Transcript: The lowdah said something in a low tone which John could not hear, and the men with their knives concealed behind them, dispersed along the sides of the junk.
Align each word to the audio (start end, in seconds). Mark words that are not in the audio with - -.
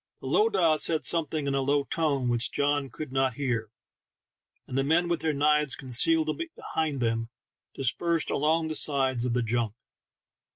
The 0.19 0.25
lowdah 0.25 0.79
said 0.79 1.05
something 1.05 1.45
in 1.45 1.53
a 1.53 1.61
low 1.61 1.83
tone 1.83 2.27
which 2.27 2.51
John 2.51 2.89
could 2.89 3.11
not 3.11 3.35
hear, 3.35 3.69
and 4.65 4.75
the 4.75 4.83
men 4.83 5.07
with 5.07 5.21
their 5.21 5.31
knives 5.31 5.75
concealed 5.75 6.35
behind 6.55 7.01
them, 7.01 7.29
dispersed 7.75 8.31
along 8.31 8.65
the 8.69 8.75
sides 8.75 9.25
of 9.27 9.33
the 9.33 9.43
junk. 9.43 9.75